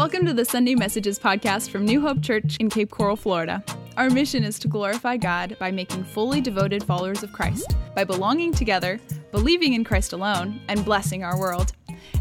[0.00, 3.62] Welcome to the Sunday Messages podcast from New Hope Church in Cape Coral, Florida.
[3.98, 8.54] Our mission is to glorify God by making fully devoted followers of Christ, by belonging
[8.54, 8.98] together,
[9.30, 11.72] believing in Christ alone, and blessing our world.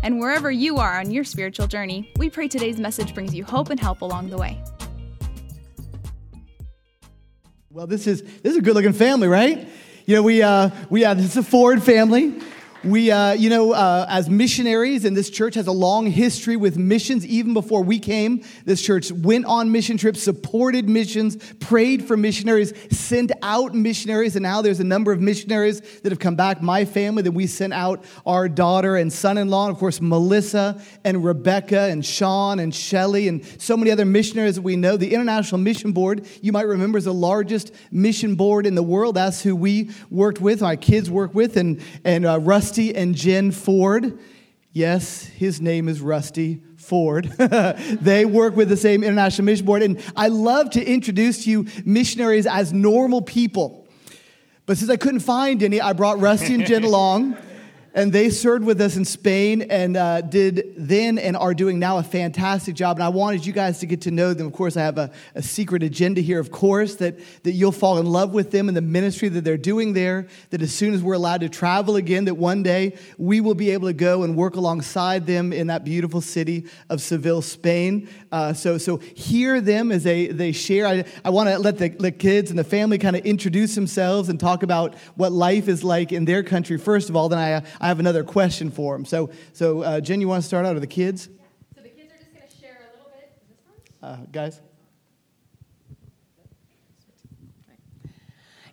[0.03, 3.69] And wherever you are on your spiritual journey, we pray today's message brings you hope
[3.69, 4.61] and help along the way.
[7.71, 9.69] Well, this is this is a good-looking family, right?
[10.05, 12.41] You know, we uh, we uh, this is a Ford family.
[12.81, 16.77] We, uh, you know, uh, as missionaries, and this church has a long history with
[16.77, 17.25] missions.
[17.25, 22.71] Even before we came, this church went on mission trips, supported missions, prayed for missionaries,
[22.89, 26.61] sent out missionaries, and now there's a number of missionaries that have come back.
[26.61, 31.21] My family, that we sent out our daughter and son-in-law, and of course Melissa and
[31.21, 34.95] Rebecca and Sean and Shelly and so many other missionaries that we know.
[34.95, 39.15] The International Mission Board, you might remember, is the largest mission board in the world.
[39.15, 43.15] That's who we worked with, my kids work with, and and uh, Russ Rusty and
[43.15, 44.19] Jen Ford.
[44.73, 47.25] Yes, his name is Rusty Ford.
[47.99, 49.81] they work with the same International Mission Board.
[49.81, 53.87] And I love to introduce to you missionaries as normal people.
[54.67, 57.37] But since I couldn't find any, I brought Rusty and Jen along
[57.99, 61.97] and they served with us in Spain and uh, did then and are doing now
[61.97, 62.95] a fantastic job.
[62.95, 64.47] And I wanted you guys to get to know them.
[64.47, 67.97] Of course, I have a, a, secret agenda here, of course, that, that you'll fall
[67.97, 70.27] in love with them and the ministry that they're doing there.
[70.51, 73.71] That as soon as we're allowed to travel again, that one day we will be
[73.71, 78.07] able to go and work alongside them in that beautiful city of Seville, Spain.
[78.31, 80.87] Uh, so, so hear them as they, they share.
[80.87, 84.29] I, I want to let the, the kids and the family kind of introduce themselves
[84.29, 87.27] and talk about what life is like in their country, first of all.
[87.27, 89.05] Then I, I have another question for them.
[89.05, 91.27] So, so uh, Jen, you want to start out, with the kids?
[91.27, 91.43] Yeah.
[91.75, 93.31] So the kids are just going to share a little bit.
[93.49, 93.95] This?
[94.01, 94.61] Uh, guys?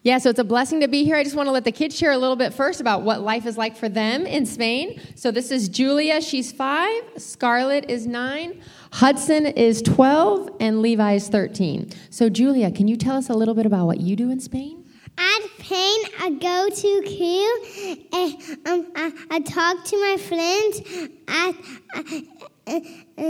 [0.03, 1.17] Yeah, so it's a blessing to be here.
[1.17, 3.45] I just want to let the kids share a little bit first about what life
[3.45, 5.01] is like for them in Spain.
[5.17, 7.03] So this is Julia, she's five.
[7.17, 8.63] Scarlett is nine.
[8.93, 10.51] Hudson is 12.
[10.61, 11.91] And Levi is 13.
[12.11, 14.86] So, Julia, can you tell us a little bit about what you do in Spain?
[15.19, 17.65] At Pain, I go to queue.
[18.13, 20.83] And, um, I, I talk to my friends.
[21.29, 21.55] I,
[21.95, 22.23] I,
[22.69, 22.81] uh,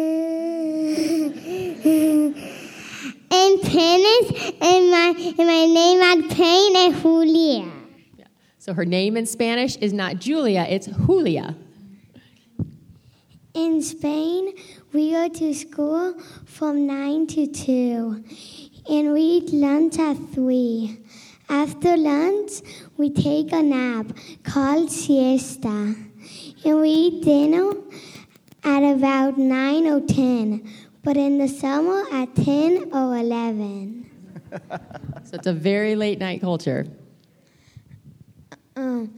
[3.31, 7.71] and Penis, and my, and my name at Pain is Julia.
[8.17, 8.25] Yeah.
[8.59, 11.55] So her name in Spanish is not Julia, it's Julia.
[13.55, 14.55] In Spain,
[14.93, 18.25] we go to school from 9 to 2,
[18.91, 20.99] and we eat lunch at 3.
[21.49, 22.61] After lunch,
[22.97, 24.07] we take a nap
[24.43, 25.95] called siesta,
[26.65, 27.73] and we eat dinner
[28.65, 30.69] at about 9 or 10,
[31.05, 34.11] but in the summer at 10 or 11.
[35.25, 36.87] so it's a very late night culture.
[38.75, 39.15] Um,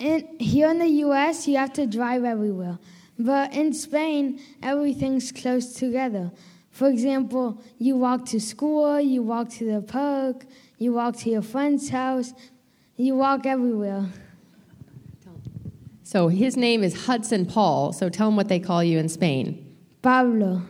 [0.00, 2.78] and here in the U.S., you have to drive everywhere.
[3.16, 6.32] But in Spain, everything's close together.
[6.70, 10.46] For example, you walk to school, you walk to the park,
[10.80, 12.32] you walk to your friend's house.
[12.96, 14.06] You walk everywhere.
[16.02, 17.92] So his name is Hudson Paul.
[17.92, 19.76] So tell him what they call you in Spain.
[20.00, 20.62] Pablo.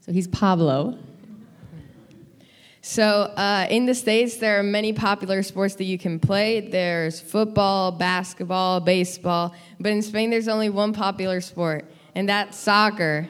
[0.00, 0.96] So he's Pablo.
[2.80, 6.60] So, uh, in the States, there are many popular sports that you can play.
[6.60, 9.56] There's football, basketball, baseball.
[9.80, 13.28] But in Spain, there's only one popular sport, and that's soccer.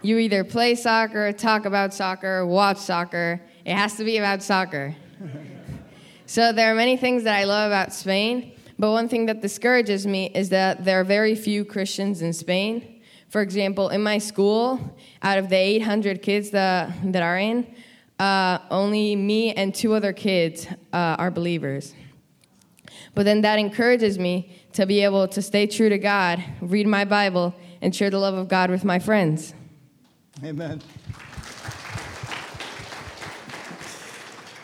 [0.00, 3.40] You either play soccer, talk about soccer, watch soccer.
[3.64, 4.94] It has to be about soccer.
[6.28, 10.06] So there are many things that I love about Spain, but one thing that discourages
[10.06, 13.00] me is that there are very few Christians in Spain.
[13.30, 17.66] For example, in my school, out of the 800 kids that, that are in,
[18.18, 21.94] uh, only me and two other kids uh, are believers.
[23.14, 27.06] But then that encourages me to be able to stay true to God, read my
[27.06, 29.54] Bible, and share the love of God with my friends.
[30.44, 30.82] Amen.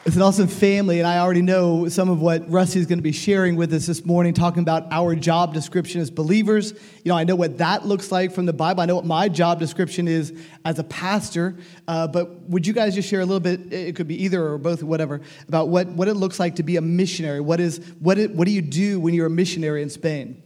[0.07, 3.03] It's an awesome family, and I already know some of what Rusty is going to
[3.03, 6.73] be sharing with us this morning, talking about our job description as believers.
[6.73, 8.83] You know, I know what that looks like from the Bible.
[8.83, 11.57] I know what my job description is as a pastor.
[11.89, 13.73] Uh, but would you guys just share a little bit?
[13.73, 16.63] It could be either or both, or whatever, about what, what it looks like to
[16.63, 17.41] be a missionary.
[17.41, 20.44] What is what it, what do you do when you're a missionary in Spain?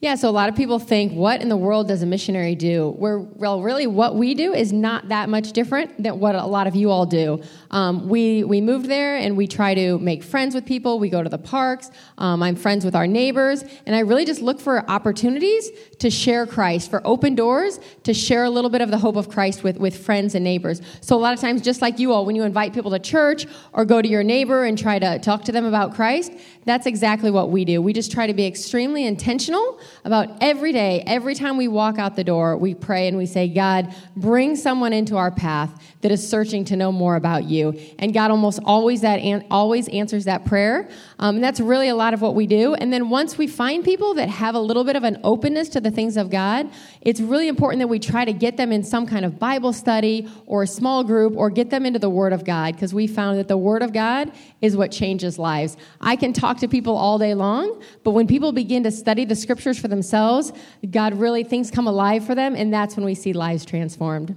[0.00, 2.94] Yeah, so a lot of people think, what in the world does a missionary do?
[2.96, 6.68] We're, well, really, what we do is not that much different than what a lot
[6.68, 7.42] of you all do.
[7.72, 11.00] Um, we, we moved there and we try to make friends with people.
[11.00, 11.90] We go to the parks.
[12.16, 13.64] Um, I'm friends with our neighbors.
[13.86, 15.68] And I really just look for opportunities
[15.98, 19.28] to share Christ, for open doors, to share a little bit of the hope of
[19.28, 20.80] Christ with, with friends and neighbors.
[21.00, 23.46] So a lot of times, just like you all, when you invite people to church
[23.72, 26.30] or go to your neighbor and try to talk to them about Christ,
[26.66, 27.82] that's exactly what we do.
[27.82, 32.16] We just try to be extremely intentional about every day, every time we walk out
[32.16, 35.70] the door, we pray and we say, God, bring someone into our path
[36.00, 37.78] that is searching to know more about you.
[37.98, 40.88] And God almost always that an- always answers that prayer.
[41.18, 42.74] Um, and that's really a lot of what we do.
[42.74, 45.80] And then once we find people that have a little bit of an openness to
[45.80, 46.70] the things of God,
[47.00, 50.28] it's really important that we try to get them in some kind of Bible study
[50.46, 53.38] or a small group or get them into the Word of God because we found
[53.38, 54.30] that the Word of God
[54.60, 55.76] is what changes lives.
[56.00, 59.36] I can talk to people all day long, but when people begin to study the
[59.36, 60.52] scriptures for themselves,
[60.90, 64.36] God really things come alive for them, and that's when we see lives transformed.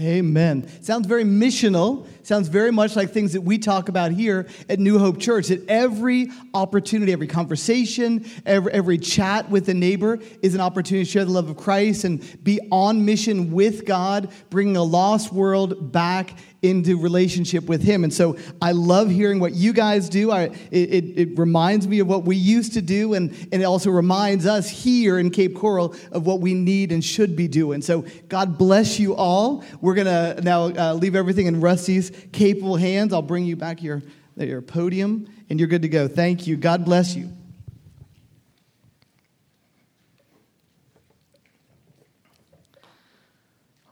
[0.00, 0.66] Amen.
[0.82, 2.06] Sounds very missional.
[2.22, 5.48] Sounds very much like things that we talk about here at New Hope Church.
[5.48, 11.10] That every opportunity, every conversation, every, every chat with a neighbor is an opportunity to
[11.10, 15.92] share the love of Christ and be on mission with God, bringing a lost world
[15.92, 18.04] back into relationship with Him.
[18.04, 20.30] And so I love hearing what you guys do.
[20.30, 23.90] I, it, it, reminds me of what we used to do, and, and it also
[23.90, 27.82] reminds us here in Cape Coral of what we need and should be doing.
[27.82, 29.64] So God bless you all.
[29.80, 33.12] We're going to now uh, leave everything in Rusty's capable hands.
[33.12, 34.02] I'll bring you back your,
[34.36, 36.06] your podium, and you're good to go.
[36.06, 36.56] Thank you.
[36.56, 37.30] God bless you.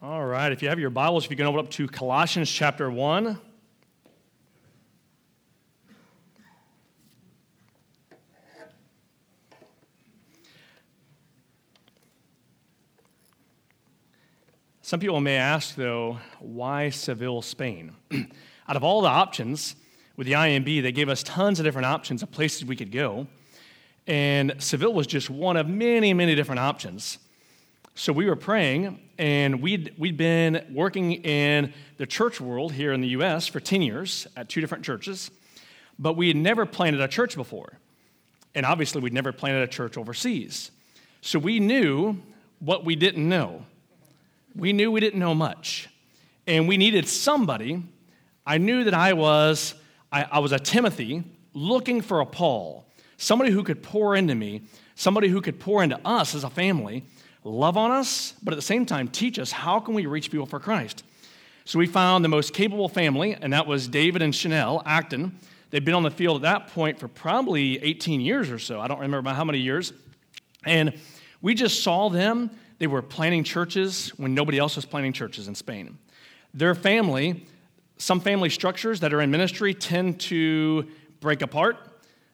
[0.03, 2.91] All right, if you have your Bibles, if you can open up to Colossians chapter
[2.91, 3.39] 1.
[14.81, 17.93] Some people may ask, though, why Seville, Spain?
[18.69, 19.77] Out of all the options
[20.17, 23.27] with the IMB, they gave us tons of different options of places we could go.
[24.07, 27.19] And Seville was just one of many, many different options.
[27.95, 33.01] So we were praying, and we'd, we'd been working in the church world here in
[33.01, 35.31] the US for 10 years at two different churches,
[35.99, 37.79] but we had never planted a church before.
[38.55, 40.71] And obviously, we'd never planted a church overseas.
[41.21, 42.23] So we knew
[42.61, 43.67] what we didn't know.
[44.57, 45.89] We knew we didn't know much.
[46.47, 47.83] And we needed somebody.
[48.47, 49.75] I knew that I was,
[50.11, 51.23] I, I was a Timothy
[51.53, 54.63] looking for a Paul, somebody who could pour into me,
[54.95, 57.05] somebody who could pour into us as a family
[57.45, 60.47] love on us, but at the same time teach us how can we reach people
[60.47, 61.05] for Christ.
[61.65, 65.37] So we found the most capable family, and that was David and Chanel Acton.
[65.71, 68.81] They'd been on the field at that point for probably 18 years or so.
[68.81, 69.93] I don't remember how many years.
[70.65, 70.99] And
[71.41, 72.51] we just saw them.
[72.79, 75.99] They were planting churches when nobody else was planting churches in Spain.
[76.55, 77.47] Their family,
[77.99, 80.89] some family structures that are in ministry tend to
[81.21, 81.77] break apart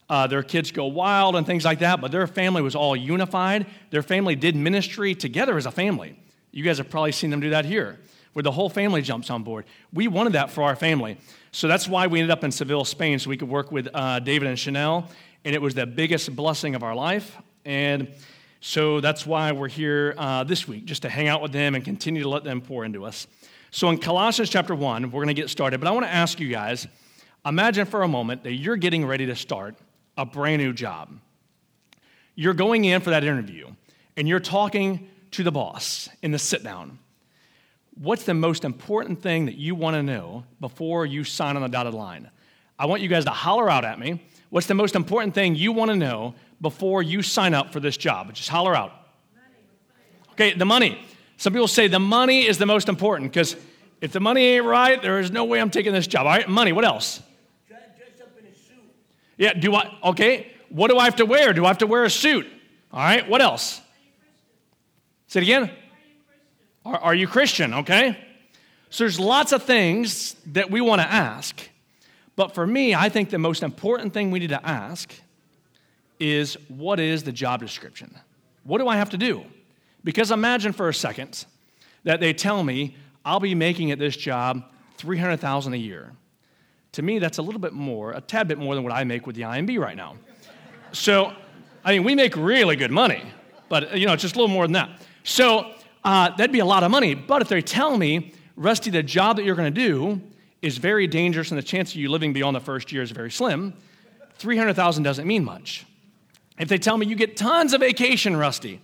[0.09, 3.67] uh, their kids go wild and things like that, but their family was all unified.
[3.91, 6.19] Their family did ministry together as a family.
[6.53, 7.99] You guys have probably seen them do that here,
[8.33, 9.65] where the whole family jumps on board.
[9.93, 11.19] We wanted that for our family.
[11.51, 14.21] So that's why we ended up in Seville, Spain, so we could work with uh,
[14.21, 15.11] David and Chanel.
[15.45, 17.37] And it was the biggest blessing of our life.
[17.65, 18.13] And
[18.61, 21.85] so that's why we're here uh, this week, just to hang out with them and
[21.85, 23.27] continue to let them pour into us.
[23.71, 25.81] So in Colossians chapter 1, we're going to get started.
[25.81, 26.87] But I want to ask you guys
[27.45, 29.77] imagine for a moment that you're getting ready to start
[30.17, 31.11] a brand new job.
[32.35, 33.69] You're going in for that interview
[34.17, 36.99] and you're talking to the boss in the sit down.
[37.95, 41.69] What's the most important thing that you want to know before you sign on the
[41.69, 42.31] dotted line?
[42.79, 44.23] I want you guys to holler out at me.
[44.51, 47.97] What's the most important thing you want to know before you sign up for this
[47.97, 48.33] job?
[48.35, 48.93] Just holler out.
[50.33, 51.01] Okay, the money.
[51.39, 53.57] Some people say the money is the most important because
[54.01, 56.27] if the money ain't right, there is no way I'm taking this job.
[56.27, 56.73] All right, money.
[56.73, 57.23] What else?
[59.37, 61.53] Yeah, do I, okay, what do I have to wear?
[61.53, 62.47] Do I have to wear a suit?
[62.93, 63.81] All right, what else?
[65.29, 65.71] Say it again.
[66.85, 67.75] Are, are you Christian?
[67.75, 68.19] Okay.
[68.91, 71.69] So there's lots of things that we want to ask.
[72.37, 75.13] But for me, I think the most important thing we need to ask
[76.21, 78.17] is what is the job description?
[78.65, 79.45] What do I have to do?
[80.05, 81.45] Because imagine for a second
[82.05, 84.63] that they tell me I'll be making at this job
[84.99, 86.13] 300,000 a year.
[86.97, 89.27] To me, that's a little bit more, a tad bit more than what I make
[89.27, 90.17] with the IMB right now.
[90.93, 91.31] So,
[91.85, 93.23] I mean, we make really good money,
[93.69, 95.03] but you know, it's just a little more than that.
[95.23, 95.75] So,
[96.05, 97.13] uh, that'd be a lot of money.
[97.13, 100.23] But if they tell me, Rusty, the job that you're going to do
[100.63, 103.31] is very dangerous and the chance of you living beyond the first year is very
[103.31, 103.75] slim,
[104.39, 105.85] 300,000 doesn't mean much.
[106.59, 108.81] If they tell me you get tons of vacation, Rusty,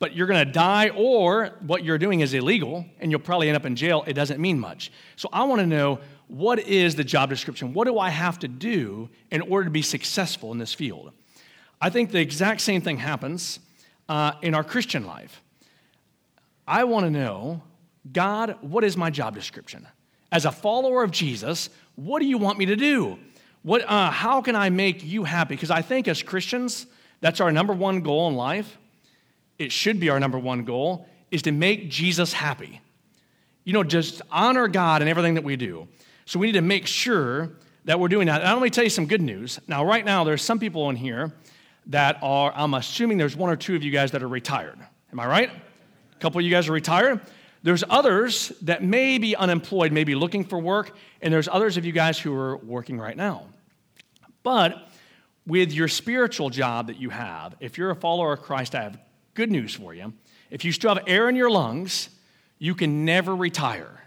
[0.00, 3.56] but you're going to die or what you're doing is illegal and you'll probably end
[3.56, 4.90] up in jail, it doesn't mean much.
[5.14, 6.00] So I want to know
[6.32, 7.74] what is the job description?
[7.74, 11.12] What do I have to do in order to be successful in this field?
[11.78, 13.60] I think the exact same thing happens
[14.08, 15.42] uh, in our Christian life.
[16.66, 17.60] I want to know,
[18.10, 19.86] God, what is my job description?
[20.30, 23.18] As a follower of Jesus, what do you want me to do?
[23.62, 25.54] What, uh, how can I make you happy?
[25.54, 26.86] Because I think as Christians,
[27.22, 28.78] That's our number one goal in life.
[29.58, 32.80] It should be our number one goal is to make Jesus happy.
[33.64, 35.88] You know, just honor God in everything that we do.
[36.32, 37.50] So we need to make sure
[37.84, 38.40] that we're doing that.
[38.40, 39.60] And let me tell you some good news.
[39.66, 41.30] Now, right now, there's some people in here
[41.88, 44.78] that are, I'm assuming there's one or two of you guys that are retired.
[45.12, 45.50] Am I right?
[45.50, 47.20] A couple of you guys are retired.
[47.62, 51.92] There's others that may be unemployed, maybe looking for work, and there's others of you
[51.92, 53.48] guys who are working right now.
[54.42, 54.88] But
[55.46, 58.98] with your spiritual job that you have, if you're a follower of Christ, I have
[59.34, 60.14] good news for you.
[60.48, 62.08] If you still have air in your lungs,
[62.58, 64.02] you can never retire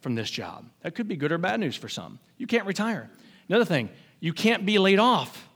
[0.00, 0.66] from this job.
[0.82, 2.18] That could be good or bad news for some.
[2.38, 3.10] You can't retire.
[3.48, 3.90] Another thing,
[4.20, 5.48] you can't be laid off.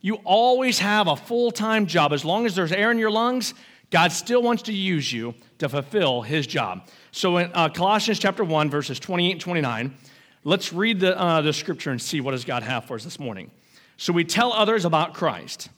[0.00, 2.12] You always have a full time job.
[2.12, 3.54] As long as there's air in your lungs,
[3.90, 6.88] God still wants to use you to fulfill his job.
[7.12, 9.94] So in uh, Colossians chapter 1, verses 28 and 29,
[10.42, 13.18] let's read the, uh, the scripture and see what does God have for us this
[13.18, 13.50] morning.
[13.96, 15.68] So we tell others about Christ,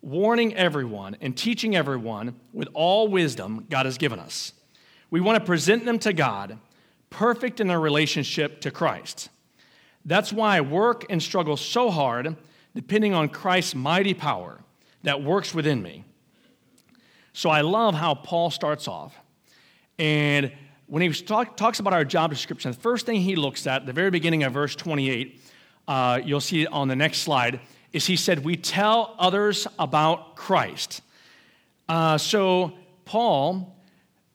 [0.00, 4.52] warning everyone and teaching everyone with all wisdom God has given us.
[5.10, 6.58] We want to present them to God,
[7.14, 9.28] perfect in their relationship to Christ.
[10.04, 12.36] That's why I work and struggle so hard,
[12.74, 14.60] depending on Christ's mighty power
[15.04, 16.04] that works within me.
[17.32, 19.14] So I love how Paul starts off.
[19.98, 20.52] And
[20.86, 23.92] when he talk, talks about our job description, the first thing he looks at, the
[23.92, 25.40] very beginning of verse 28,
[25.86, 27.60] uh, you'll see on the next slide,
[27.92, 31.00] is he said, We tell others about Christ.
[31.88, 32.72] Uh, so
[33.04, 33.76] Paul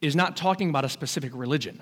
[0.02, 1.82] is not talking about a specific religion.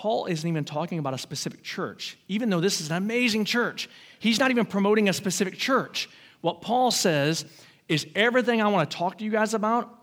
[0.00, 3.86] Paul isn't even talking about a specific church, even though this is an amazing church.
[4.18, 6.08] He's not even promoting a specific church.
[6.40, 7.44] What Paul says
[7.86, 9.94] is everything I want to talk to you guys about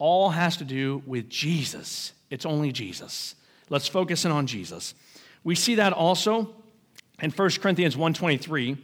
[0.00, 2.12] all has to do with Jesus.
[2.28, 3.36] It's only Jesus.
[3.70, 4.94] Let's focus in on Jesus.
[5.44, 6.52] We see that also
[7.22, 8.76] in 1 Corinthians 1:23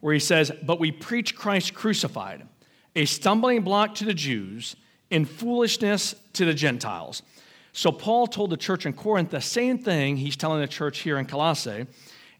[0.00, 2.48] where he says, "But we preach Christ crucified,
[2.94, 4.76] a stumbling block to the Jews
[5.10, 7.20] and foolishness to the Gentiles."
[7.76, 11.18] So Paul told the church in Corinth the same thing he's telling the church here
[11.18, 11.86] in Colossae,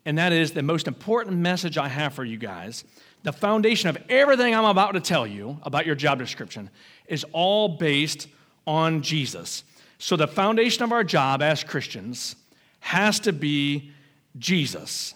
[0.07, 2.85] and that is the most important message I have for you guys.
[3.23, 6.71] The foundation of everything I'm about to tell you about your job description
[7.07, 8.29] is all based
[8.67, 9.65] on Jesus.
[9.99, 12.37] So, the foundation of our job as Christians
[12.81, 13.93] has to be
[14.39, 15.15] Jesus.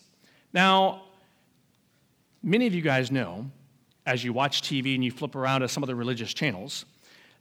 [0.52, 1.04] Now,
[2.42, 3.50] many of you guys know,
[4.04, 6.84] as you watch TV and you flip around to some of the religious channels,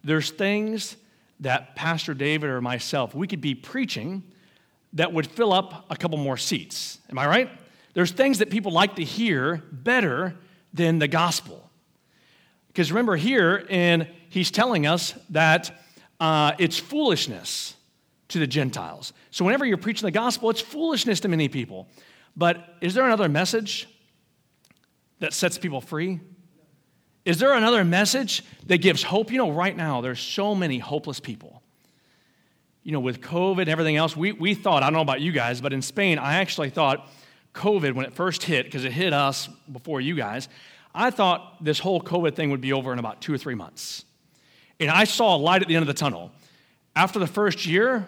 [0.02, 0.96] there's things
[1.40, 4.24] that Pastor David or myself, we could be preaching
[4.94, 7.00] that would fill up a couple more seats.
[7.10, 7.50] Am I right?
[7.94, 10.36] There's things that people like to hear better
[10.74, 11.70] than the gospel.
[12.68, 15.72] Because remember, here, and he's telling us that
[16.20, 17.76] uh, it's foolishness
[18.30, 19.14] to the Gentiles.
[19.32, 21.88] So whenever you're preaching the gospel, it's foolishness to many people.
[22.36, 23.88] But is there another message
[25.20, 26.20] that sets people free?
[27.30, 29.32] Is there another message that gives hope?
[29.32, 31.62] You know, right now, there's so many hopeless people.
[32.82, 35.32] You know, with COVID and everything else, we, we thought, I don't know about you
[35.32, 37.08] guys, but in Spain, I actually thought
[37.54, 40.50] COVID, when it first hit, because it hit us before you guys,
[40.96, 44.06] I thought this whole COVID thing would be over in about two or three months.
[44.80, 46.32] And I saw a light at the end of the tunnel.
[46.96, 48.08] After the first year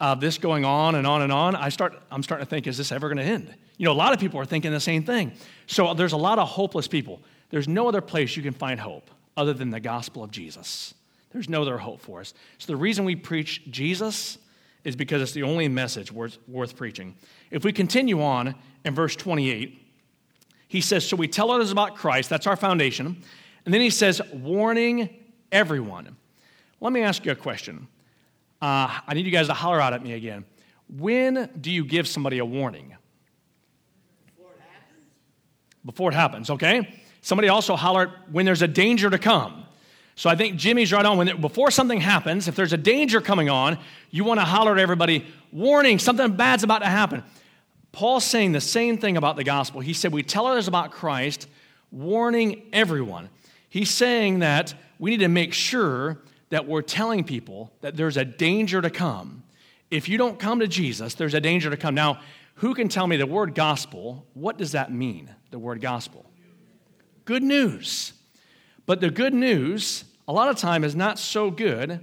[0.00, 2.76] of this going on and on and on, I start, I'm starting to think, is
[2.76, 3.54] this ever going to end?
[3.78, 5.30] You know, a lot of people are thinking the same thing.
[5.68, 7.22] So there's a lot of hopeless people.
[7.52, 10.94] There's no other place you can find hope other than the gospel of Jesus.
[11.32, 12.32] There's no other hope for us.
[12.56, 14.38] So the reason we preach Jesus
[14.84, 17.14] is because it's the only message worth, worth preaching.
[17.50, 18.54] If we continue on
[18.86, 19.80] in verse 28,
[20.66, 23.22] he says, So we tell others about Christ, that's our foundation.
[23.66, 25.10] And then he says, warning
[25.52, 26.16] everyone.
[26.80, 27.86] Let me ask you a question.
[28.62, 30.46] Uh, I need you guys to holler out at me again.
[30.88, 32.96] When do you give somebody a warning?
[34.26, 35.06] Before it happens.
[35.84, 37.01] Before it happens, okay?
[37.22, 39.64] Somebody also holler when there's a danger to come.
[40.16, 41.16] So I think Jimmy's right on.
[41.16, 43.78] When before something happens, if there's a danger coming on,
[44.10, 47.22] you want to holler at everybody, warning, something bad's about to happen.
[47.92, 49.80] Paul's saying the same thing about the gospel.
[49.80, 51.48] He said, We tell others about Christ,
[51.90, 53.30] warning everyone.
[53.68, 56.18] He's saying that we need to make sure
[56.50, 59.42] that we're telling people that there's a danger to come.
[59.90, 61.94] If you don't come to Jesus, there's a danger to come.
[61.94, 62.20] Now,
[62.56, 64.26] who can tell me the word gospel?
[64.34, 66.26] What does that mean, the word gospel?
[67.24, 68.12] Good news.
[68.84, 72.00] But the good news, a lot of time, is not so good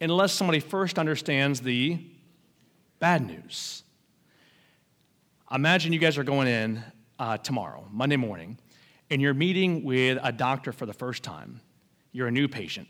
[0.00, 2.04] unless somebody first understands the
[2.98, 3.82] bad news.
[5.52, 6.82] Imagine you guys are going in
[7.18, 8.58] uh, tomorrow, Monday morning,
[9.10, 11.60] and you're meeting with a doctor for the first time.
[12.12, 12.88] You're a new patient.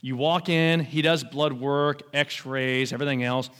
[0.00, 3.50] You walk in, he does blood work, x rays, everything else,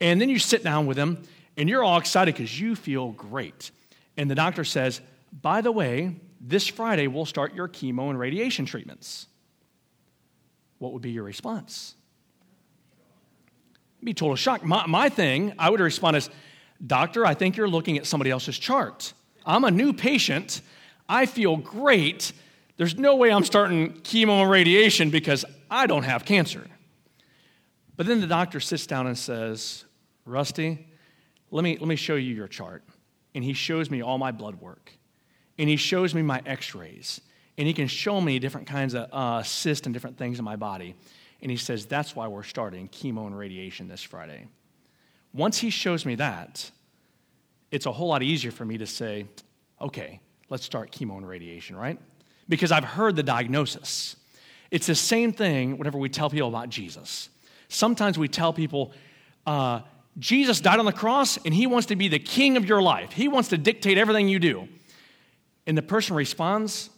[0.00, 1.22] and then you sit down with him,
[1.56, 3.70] and you're all excited because you feel great.
[4.16, 5.00] And the doctor says,
[5.42, 9.28] By the way, this Friday we'll start your chemo and radiation treatments.
[10.78, 11.94] What would be your response?
[13.98, 14.64] It'd be total shock.
[14.64, 16.28] My, my thing, I would respond is,
[16.84, 19.12] Doctor, I think you're looking at somebody else's chart.
[19.46, 20.60] I'm a new patient.
[21.08, 22.32] I feel great.
[22.76, 26.66] There's no way I'm starting chemo and radiation because I don't have cancer.
[27.96, 29.84] But then the doctor sits down and says,
[30.24, 30.88] Rusty,
[31.52, 32.82] let me, let me show you your chart.
[33.34, 34.92] And he shows me all my blood work.
[35.58, 37.20] And he shows me my x rays.
[37.58, 40.56] And he can show me different kinds of uh, cysts and different things in my
[40.56, 40.94] body.
[41.42, 44.46] And he says, That's why we're starting chemo and radiation this Friday.
[45.34, 46.70] Once he shows me that,
[47.70, 49.26] it's a whole lot easier for me to say,
[49.80, 51.98] Okay, let's start chemo and radiation, right?
[52.48, 54.16] Because I've heard the diagnosis.
[54.70, 57.28] It's the same thing whenever we tell people about Jesus.
[57.68, 58.92] Sometimes we tell people,
[59.46, 59.80] uh,
[60.18, 63.12] Jesus died on the cross and he wants to be the king of your life.
[63.12, 64.68] He wants to dictate everything you do.
[65.66, 66.90] And the person responds,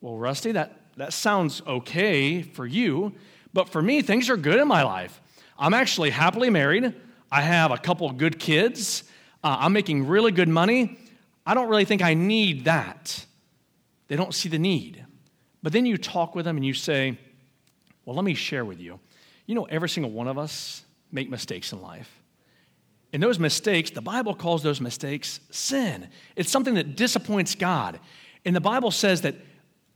[0.00, 3.12] Well, Rusty, that, that sounds okay for you,
[3.52, 5.20] but for me, things are good in my life.
[5.58, 6.94] I'm actually happily married.
[7.30, 9.04] I have a couple good kids.
[9.42, 10.98] Uh, I'm making really good money.
[11.46, 13.24] I don't really think I need that.
[14.08, 15.04] They don't see the need.
[15.62, 17.18] But then you talk with them and you say,
[18.04, 19.00] Well, let me share with you.
[19.46, 22.10] You know, every single one of us make mistakes in life.
[23.14, 26.08] And those mistakes, the Bible calls those mistakes sin.
[26.34, 28.00] It's something that disappoints God.
[28.44, 29.36] And the Bible says that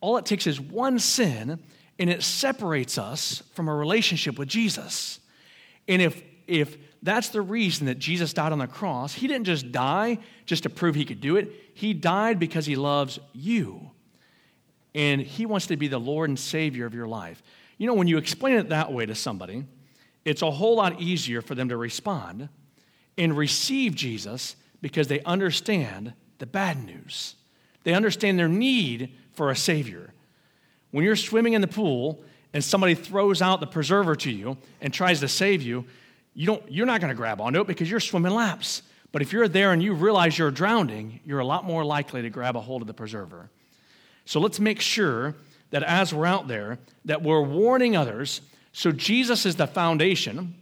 [0.01, 1.59] all it takes is one sin
[1.99, 5.19] and it separates us from a relationship with Jesus.
[5.89, 9.73] And if, if that's the reason that Jesus died on the cross, he didn't just
[9.73, 13.91] die just to prove he could do it, he died because he loves you.
[14.95, 17.43] And he wants to be the Lord and Savior of your life.
[17.79, 19.65] You know, when you explain it that way to somebody,
[20.25, 22.49] it's a whole lot easier for them to respond
[23.19, 27.35] and receive Jesus because they understand the bad news.
[27.83, 30.15] They understand their need for a Savior.
[30.91, 32.23] When you're swimming in the pool
[32.55, 35.85] and somebody throws out the preserver to you and tries to save you,
[36.35, 38.83] you don't, you're not going to grab onto it because you're swimming laps.
[39.11, 42.31] But if you're there and you realize you're drowning, you're a lot more likely to
[42.31, 43.51] grab a hold of the preserver.
[44.25, 45.35] So let's make sure
[45.71, 48.41] that as we're out there, that we're warning others.
[48.73, 50.55] So Jesus is the foundation,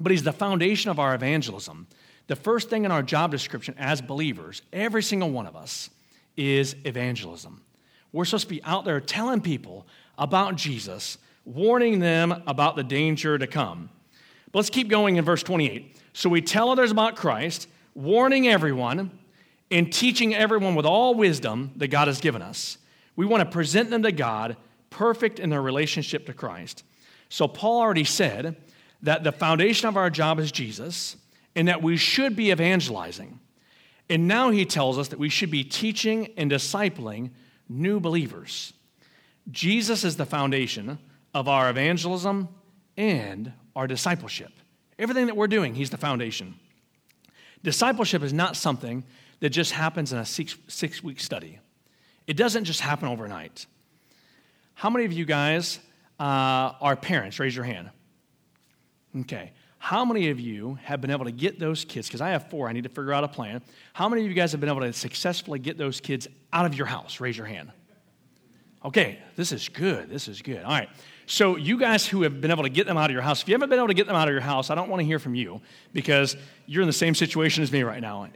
[0.00, 1.86] but he's the foundation of our evangelism.
[2.26, 5.90] The first thing in our job description as believers, every single one of us,
[6.36, 7.62] is evangelism.
[8.12, 13.36] We're supposed to be out there telling people about Jesus, warning them about the danger
[13.36, 13.90] to come.
[14.52, 15.96] But let's keep going in verse 28.
[16.12, 19.10] So we tell others about Christ, warning everyone,
[19.70, 22.78] and teaching everyone with all wisdom that God has given us.
[23.16, 24.56] We want to present them to God
[24.90, 26.84] perfect in their relationship to Christ.
[27.28, 28.56] So, Paul already said
[29.04, 31.16] that the foundation of our job is Jesus
[31.54, 33.38] and that we should be evangelizing.
[34.10, 37.30] And now he tells us that we should be teaching and discipling
[37.68, 38.72] new believers.
[39.50, 40.98] Jesus is the foundation
[41.32, 42.48] of our evangelism
[42.96, 44.52] and our discipleship.
[44.98, 46.54] Everything that we're doing, he's the foundation.
[47.62, 49.04] Discipleship is not something
[49.40, 51.58] that just happens in a six, six week study.
[52.26, 53.66] It doesn't just happen overnight.
[54.74, 55.78] How many of you guys
[56.18, 57.38] uh, are parents?
[57.38, 57.90] Raise your hand.
[59.20, 59.52] Okay.
[59.78, 62.08] How many of you have been able to get those kids?
[62.08, 63.62] Because I have four, I need to figure out a plan.
[63.92, 66.74] How many of you guys have been able to successfully get those kids out of
[66.74, 67.20] your house?
[67.20, 67.70] Raise your hand.
[68.82, 70.08] Okay, this is good.
[70.08, 70.62] This is good.
[70.62, 70.88] All right.
[71.26, 73.48] So, you guys who have been able to get them out of your house, if
[73.48, 75.06] you haven't been able to get them out of your house, I don't want to
[75.06, 75.60] hear from you
[75.92, 78.28] because you're in the same situation as me right now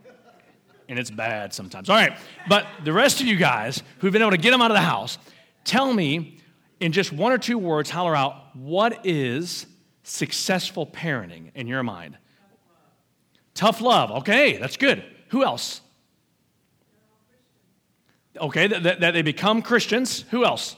[0.88, 1.90] and it's bad sometimes.
[1.90, 2.16] All right,
[2.48, 4.82] but the rest of you guys who've been able to get them out of the
[4.82, 5.18] house,
[5.64, 6.38] tell me
[6.80, 9.66] in just one or two words, holler out, what is
[10.08, 12.16] successful parenting in your mind?
[13.54, 14.10] Tough love.
[14.10, 15.04] Okay, that's good.
[15.28, 15.80] Who else?
[18.40, 20.22] Okay, that, that, that they become Christians.
[20.30, 20.76] Who else?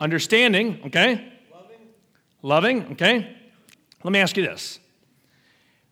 [0.00, 0.74] Understanding.
[0.74, 1.32] Understanding, okay?
[1.52, 1.78] Loving.
[2.42, 3.36] Loving, okay?
[4.02, 4.80] Let me ask you this.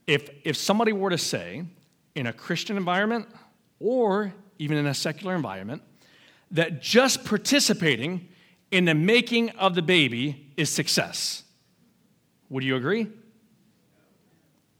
[0.06, 1.64] If, if somebody were to say,
[2.14, 3.26] in a Christian environment
[3.80, 5.82] or even in a secular environment
[6.50, 8.28] that just participating
[8.74, 11.44] in the making of the baby is success.
[12.48, 13.06] Would you agree?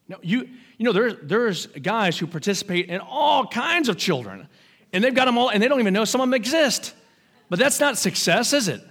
[0.09, 4.49] No, you, you know, there's, there's guys who participate in all kinds of children,
[4.93, 6.93] and they've got them all, and they don't even know some of them exist.
[7.49, 8.83] But that's not success, is it?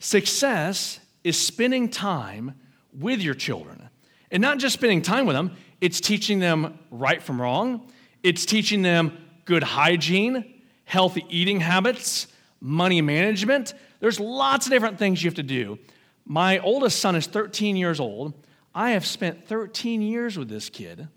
[0.00, 2.56] Success is spending time
[2.92, 3.88] with your children.
[4.30, 7.90] And not just spending time with them, it's teaching them right from wrong,
[8.22, 12.26] it's teaching them good hygiene, healthy eating habits,
[12.60, 13.72] money management.
[14.00, 15.78] There's lots of different things you have to do.
[16.24, 18.34] My oldest son is 13 years old.
[18.74, 21.08] I have spent 13 years with this kid,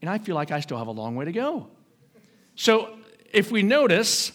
[0.00, 1.68] and I feel like I still have a long way to go.
[2.54, 2.96] So,
[3.32, 4.32] if we notice,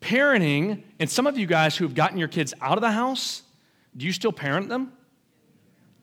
[0.00, 3.42] parenting, and some of you guys who have gotten your kids out of the house,
[3.96, 4.92] do you still parent them?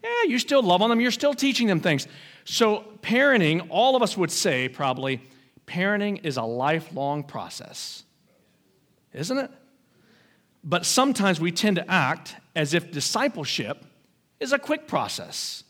[0.04, 2.08] Yeah, you still love on them, you're still teaching them things.
[2.44, 5.22] So, parenting, all of us would say probably,
[5.66, 8.04] parenting is a lifelong process,
[9.14, 9.52] isn't it?
[10.68, 13.86] But sometimes we tend to act as if discipleship
[14.42, 15.64] is a quick process.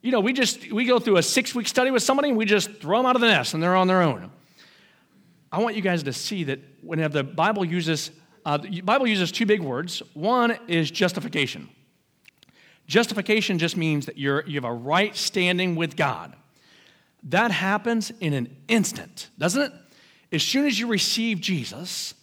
[0.00, 2.44] You know, we just we go through a six week study with somebody and we
[2.44, 4.30] just throw them out of the nest and they're on their own.
[5.50, 8.12] I want you guys to see that whenever the Bible uses
[8.46, 10.04] uh, the Bible uses two big words.
[10.14, 11.68] One is justification.
[12.86, 16.32] Justification just means that you're, you have a right standing with God.
[17.24, 19.72] That happens in an instant, doesn't it?
[20.30, 22.14] As soon as you receive Jesus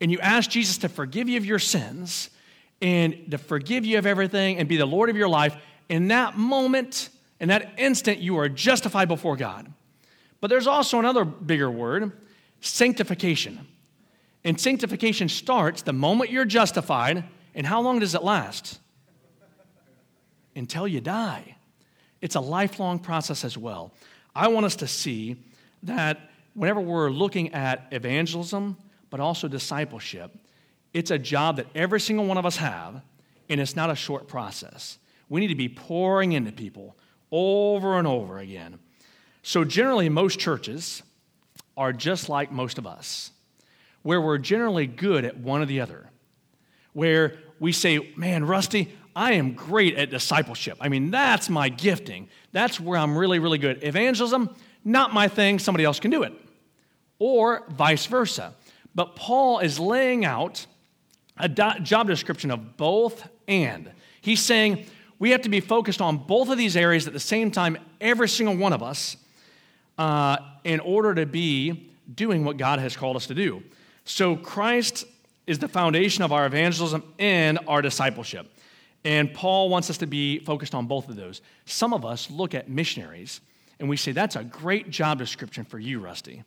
[0.00, 2.30] and you ask Jesus to forgive you of your sins
[2.80, 5.56] and to forgive you of everything and be the Lord of your life,
[5.88, 7.10] in that moment,
[7.40, 9.72] in that instant, you are justified before God.
[10.40, 12.12] But there's also another bigger word
[12.60, 13.66] sanctification.
[14.44, 18.78] And sanctification starts the moment you're justified, and how long does it last?
[20.56, 21.56] Until you die.
[22.22, 23.92] It's a lifelong process as well.
[24.34, 25.36] I want us to see
[25.82, 28.76] that whenever we're looking at evangelism,
[29.10, 30.32] but also discipleship,
[30.94, 33.02] it's a job that every single one of us have,
[33.48, 34.98] and it's not a short process.
[35.28, 36.96] We need to be pouring into people
[37.30, 38.78] over and over again.
[39.42, 41.02] So, generally, most churches
[41.76, 43.30] are just like most of us,
[44.02, 46.10] where we're generally good at one or the other.
[46.92, 50.78] Where we say, Man, Rusty, I am great at discipleship.
[50.80, 52.28] I mean, that's my gifting.
[52.52, 53.82] That's where I'm really, really good.
[53.82, 56.32] Evangelism, not my thing, somebody else can do it.
[57.18, 58.54] Or vice versa.
[58.94, 60.66] But Paul is laying out
[61.36, 63.90] a job description of both and.
[64.20, 64.86] He's saying,
[65.18, 68.28] we have to be focused on both of these areas at the same time, every
[68.28, 69.16] single one of us,
[69.98, 73.62] uh, in order to be doing what God has called us to do.
[74.04, 75.04] So, Christ
[75.46, 78.46] is the foundation of our evangelism and our discipleship.
[79.04, 81.40] And Paul wants us to be focused on both of those.
[81.64, 83.40] Some of us look at missionaries
[83.78, 86.44] and we say, that's a great job description for you, Rusty.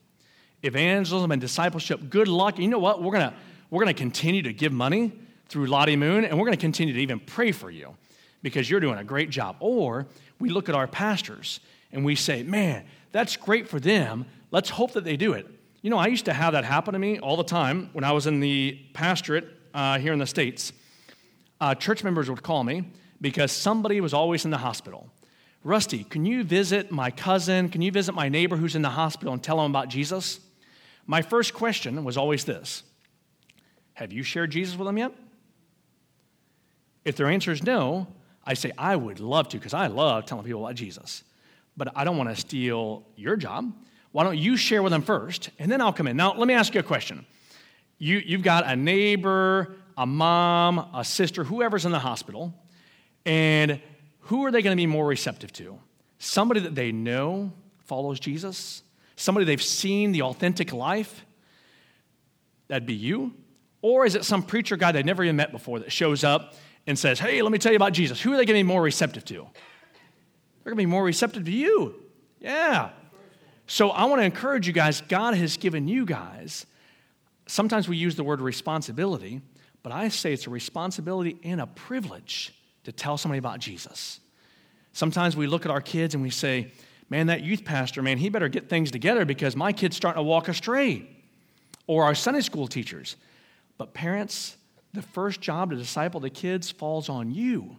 [0.63, 2.57] Evangelism and discipleship, good luck.
[2.57, 3.01] You know what?
[3.01, 3.33] We're going to
[3.69, 5.11] we're going to continue to give money
[5.47, 7.95] through Lottie Moon, and we're going to continue to even pray for you
[8.43, 9.55] because you're doing a great job.
[9.59, 10.05] Or
[10.39, 11.59] we look at our pastors
[11.91, 14.25] and we say, man, that's great for them.
[14.51, 15.47] Let's hope that they do it.
[15.81, 18.11] You know, I used to have that happen to me all the time when I
[18.11, 20.71] was in the pastorate uh, here in the States.
[21.59, 22.83] Uh, church members would call me
[23.21, 25.09] because somebody was always in the hospital.
[25.63, 27.69] Rusty, can you visit my cousin?
[27.69, 30.39] Can you visit my neighbor who's in the hospital and tell him about Jesus?
[31.05, 32.83] My first question was always this
[33.93, 35.11] Have you shared Jesus with them yet?
[37.05, 38.07] If their answer is no,
[38.45, 41.23] I say, I would love to because I love telling people about Jesus.
[41.75, 43.73] But I don't want to steal your job.
[44.11, 46.15] Why don't you share with them first, and then I'll come in?
[46.15, 47.25] Now, let me ask you a question.
[47.97, 52.53] You, you've got a neighbor, a mom, a sister, whoever's in the hospital,
[53.25, 53.81] and
[54.21, 55.79] who are they going to be more receptive to?
[56.19, 57.51] Somebody that they know
[57.85, 58.82] follows Jesus?
[59.15, 61.25] Somebody they've seen the authentic life?
[62.67, 63.33] That'd be you.
[63.81, 66.55] Or is it some preacher guy they've never even met before that shows up
[66.87, 68.67] and says, Hey, let me tell you about Jesus, who are they going to be
[68.67, 69.33] more receptive to?
[69.33, 71.95] They're going to be more receptive to you.
[72.39, 72.91] Yeah.
[73.67, 76.65] So I want to encourage you guys, God has given you guys,
[77.47, 79.41] sometimes we use the word responsibility,
[79.83, 84.19] but I say it's a responsibility and a privilege to tell somebody about Jesus.
[84.93, 86.71] Sometimes we look at our kids and we say,
[87.13, 90.23] man, that youth pastor, man, he better get things together because my kid's starting to
[90.23, 91.07] walk astray.
[91.85, 93.17] Or our Sunday school teachers.
[93.77, 94.57] But parents,
[94.93, 97.77] the first job to disciple the kids falls on you.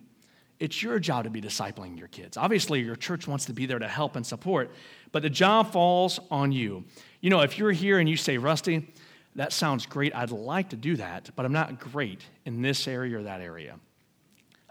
[0.61, 2.37] It's your job to be discipling your kids.
[2.37, 4.71] Obviously, your church wants to be there to help and support,
[5.11, 6.85] but the job falls on you.
[7.21, 8.95] You know, if you're here and you say, Rusty,
[9.35, 13.19] that sounds great, I'd like to do that, but I'm not great in this area
[13.19, 13.81] or that area.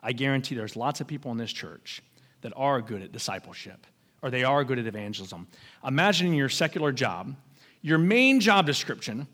[0.01, 2.01] I guarantee there's lots of people in this church
[2.39, 3.87] that are good at discipleship
[4.23, 5.45] or they are good at evangelism.
[5.85, 7.35] Imagine your secular job,
[7.81, 9.27] your main job description,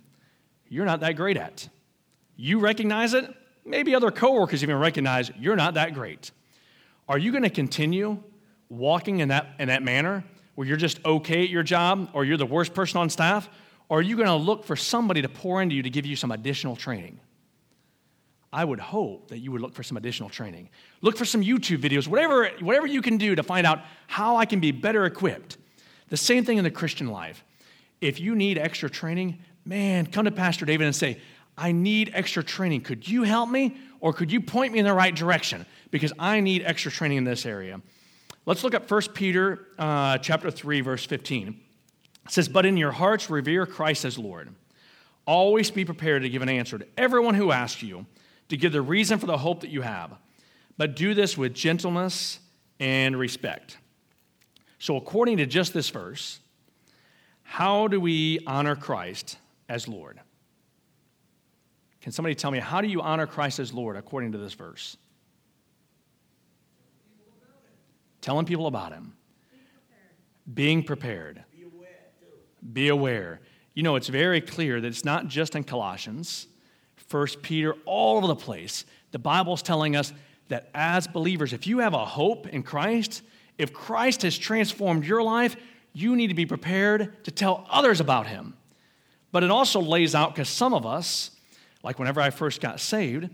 [0.68, 1.70] you're not that great at.
[2.36, 3.34] You recognize it.
[3.64, 6.32] Maybe other coworkers even recognize you're not that great.
[7.08, 8.22] Are you going to continue
[8.70, 10.24] walking in that, in that manner
[10.56, 13.48] where you're just okay at your job or you're the worst person on staff?
[13.90, 16.16] Or are you going to look for somebody to pour into you to give you
[16.16, 17.20] some additional training?
[18.52, 20.70] I would hope that you would look for some additional training.
[21.02, 24.46] Look for some YouTube videos, whatever, whatever you can do to find out how I
[24.46, 25.58] can be better equipped.
[26.10, 27.44] The same thing in the Christian life.
[28.02, 31.20] If you need extra training, man, come to Pastor David and say,
[31.58, 32.82] I need extra training.
[32.82, 33.78] Could you help me?
[34.00, 35.66] Or could you point me in the right direction?
[35.92, 37.82] Because I need extra training in this area.
[38.46, 41.60] Let's look at 1 Peter uh, chapter 3, verse 15.
[42.26, 44.50] It says, But in your hearts revere Christ as Lord.
[45.28, 48.08] Always be prepared to give an answer to everyone who asks you,
[48.50, 50.12] to give the reason for the hope that you have.
[50.78, 52.40] But do this with gentleness
[52.80, 53.78] and respect.
[54.80, 56.40] So, according to just this verse,
[57.44, 60.20] how do we honor Christ as Lord?
[62.02, 64.96] Can somebody tell me, how do you honor Christ as Lord according to this verse?
[68.22, 69.14] Telling people about him.
[70.52, 71.44] Being prepared.
[71.52, 71.90] Be aware.
[72.74, 73.42] Be aware.
[73.74, 76.48] You know, it's very clear that it's not just in Colossians,
[77.10, 78.86] First Peter, all over the place.
[79.12, 80.14] The Bible's telling us
[80.48, 83.24] that as believers, if you have a hope in Christ,
[83.58, 85.56] if Christ has transformed your life,
[85.92, 88.54] you need to be prepared to tell others about him.
[89.32, 91.32] But it also lays out because some of us,
[91.84, 93.30] like whenever I first got saved,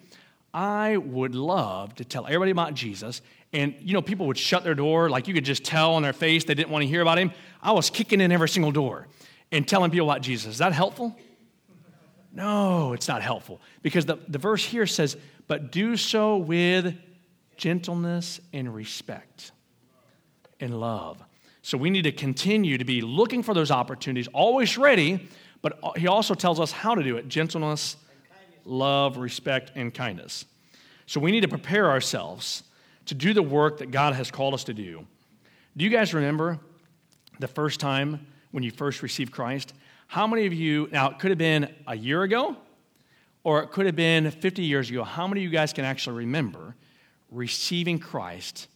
[0.53, 3.21] I would love to tell everybody about Jesus.
[3.51, 6.13] And, you know, people would shut their door, like you could just tell on their
[6.13, 7.33] face they didn't want to hear about him.
[7.61, 9.07] I was kicking in every single door
[9.51, 10.53] and telling people about Jesus.
[10.53, 11.17] Is that helpful?
[12.35, 13.61] No, it's not helpful.
[13.81, 15.15] Because the, the verse here says,
[15.47, 16.93] but do so with
[17.55, 19.53] gentleness and respect
[20.59, 21.23] and love.
[21.61, 25.27] So we need to continue to be looking for those opportunities, always ready,
[25.61, 27.95] but he also tells us how to do it gentleness,
[28.65, 30.45] love, respect, and kindness.
[31.07, 32.63] So we need to prepare ourselves
[33.05, 35.07] to do the work that God has called us to do.
[35.77, 36.59] Do you guys remember
[37.39, 39.73] the first time when you first received Christ?
[40.07, 42.55] How many of you, now it could have been a year ago
[43.43, 46.17] or it could have been 50 years ago, how many of you guys can actually
[46.17, 46.75] remember
[47.29, 48.67] receiving Christ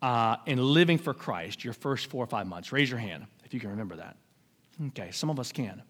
[0.00, 2.72] uh, and living for Christ your first four or five months?
[2.72, 4.16] Raise your hand if you can remember that.
[4.88, 5.82] Okay, some of us can.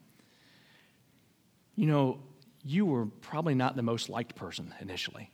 [1.77, 2.19] You know,
[2.65, 5.31] you were probably not the most liked person initially.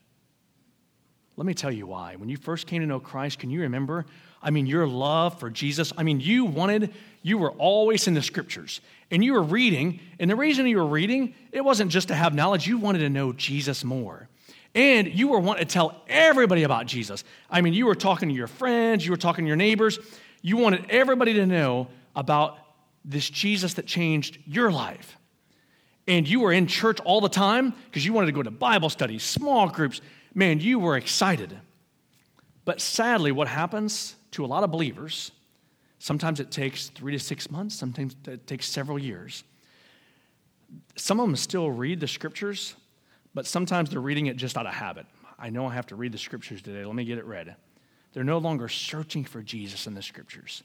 [1.37, 2.17] Let me tell you why.
[2.17, 4.05] When you first came to know Christ, can you remember?
[4.43, 5.93] I mean, your love for Jesus.
[5.97, 10.01] I mean, you wanted, you were always in the scriptures and you were reading.
[10.19, 13.11] And the reason you were reading, it wasn't just to have knowledge, you wanted to
[13.11, 14.29] know Jesus more.
[14.75, 17.25] And you were wanting to tell everybody about Jesus.
[17.51, 19.99] I mean, you were talking to your friends, you were talking to your neighbors.
[20.43, 22.59] You wanted everybody to know about
[23.05, 25.17] this Jesus that changed your life.
[26.07, 28.91] And you were in church all the time because you wanted to go to Bible
[28.91, 30.01] studies, small groups.
[30.35, 31.57] Man, you were excited.
[32.65, 35.33] But sadly, what happens to a lot of believers,
[35.99, 39.45] sometimes it takes three to six months, sometimes it takes several years.
[40.97, 42.75] Some of them still read the scriptures,
[43.35, 45.07] but sometimes they're reading it just out of habit.
[45.39, 46.85] I know I have to read the scriptures today.
[46.85, 47.57] Let me get it read.
[48.13, 50.63] They're no longer searching for Jesus in the scriptures.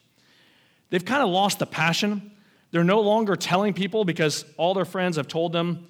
[0.90, 2.32] They've kind of lost the passion.
[2.72, 5.88] They're no longer telling people because all their friends have told them,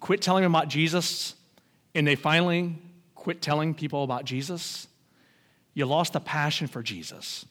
[0.00, 1.34] quit telling them about Jesus,
[1.94, 2.76] and they finally
[3.14, 4.88] quit telling people about Jesus.
[5.76, 7.44] You lost the passion for Jesus.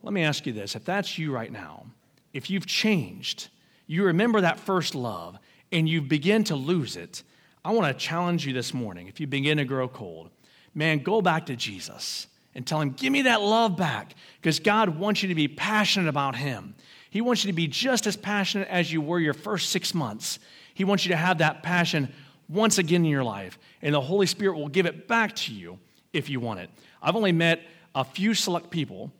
[0.00, 1.86] Let me ask you this if that's you right now,
[2.32, 3.48] if you've changed,
[3.88, 5.36] you remember that first love,
[5.72, 7.24] and you begin to lose it,
[7.64, 9.08] I want to challenge you this morning.
[9.08, 10.30] If you begin to grow cold,
[10.72, 14.14] man, go back to Jesus and tell him, Give me that love back.
[14.40, 16.76] Because God wants you to be passionate about him.
[17.10, 20.38] He wants you to be just as passionate as you were your first six months.
[20.74, 22.12] He wants you to have that passion
[22.52, 25.78] once again in your life, and the Holy Spirit will give it back to you
[26.12, 26.70] if you want it.
[27.02, 27.60] I've only met
[27.94, 29.10] a few select people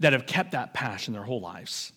[0.00, 1.92] that have kept that passion their whole lives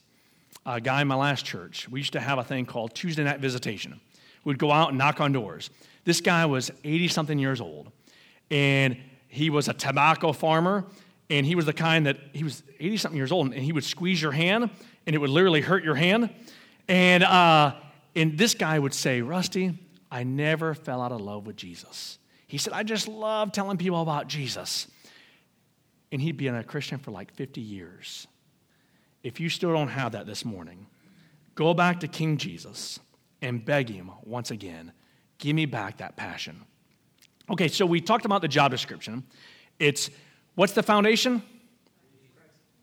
[0.65, 1.89] a guy in my last church.
[1.89, 3.99] We used to have a thing called Tuesday night visitation.
[4.43, 5.69] We'd go out and knock on doors.
[6.03, 7.91] This guy was 80 something years old,
[8.49, 10.86] and he was a tobacco farmer,
[11.29, 13.84] and he was the kind that he was 80 something years old, and he would
[13.84, 14.69] squeeze your hand,
[15.05, 16.29] and it would literally hurt your hand.
[16.88, 17.75] And, uh,
[18.15, 19.77] and this guy would say, Rusty,
[20.12, 22.19] I never fell out of love with Jesus.
[22.47, 24.88] He said, I just love telling people about Jesus.
[26.12, 28.28] And he'd been a Christian for like 50 years
[29.24, 30.88] if you still don't have that this morning,
[31.56, 33.00] go back to King Jesus
[33.41, 34.91] and beg him once again,
[35.38, 36.62] give me back that passion.
[37.50, 39.24] Okay, so we talked about the job description.
[39.80, 40.10] It's
[40.56, 41.43] what's the foundation?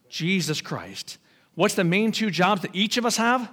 [0.09, 1.19] Jesus Christ.
[1.55, 3.53] What's the main two jobs that each of us have?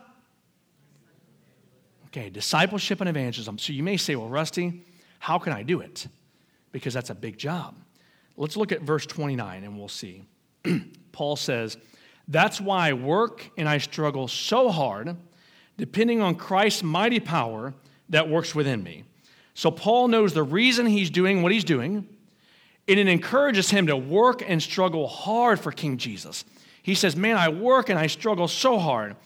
[2.15, 3.57] Okay, discipleship and evangelism.
[3.57, 4.83] So you may say, well, Rusty,
[5.19, 6.07] how can I do it?
[6.71, 7.75] Because that's a big job.
[8.37, 10.23] Let's look at verse 29 and we'll see.
[11.11, 11.75] Paul says,
[12.29, 15.17] that's why I work and I struggle so hard,
[15.77, 17.73] depending on Christ's mighty power
[18.07, 19.03] that works within me.
[19.53, 22.07] So Paul knows the reason he's doing what he's doing,
[22.87, 26.45] and it encourages him to work and struggle hard for King Jesus.
[26.81, 29.17] He says, Man, I work and I struggle so hard.